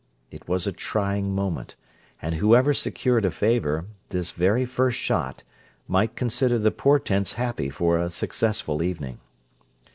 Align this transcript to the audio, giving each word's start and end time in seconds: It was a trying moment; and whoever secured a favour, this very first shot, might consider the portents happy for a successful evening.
It 0.31 0.47
was 0.47 0.65
a 0.65 0.71
trying 0.71 1.35
moment; 1.35 1.75
and 2.23 2.33
whoever 2.33 2.73
secured 2.73 3.23
a 3.23 3.29
favour, 3.29 3.85
this 4.09 4.31
very 4.31 4.65
first 4.65 4.97
shot, 4.97 5.43
might 5.87 6.15
consider 6.15 6.57
the 6.57 6.71
portents 6.71 7.33
happy 7.33 7.69
for 7.69 7.99
a 7.99 8.09
successful 8.09 8.81
evening. 8.81 9.19